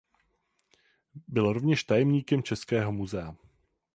[1.27, 3.35] Byl rovněž tajemníkem Českého muzea.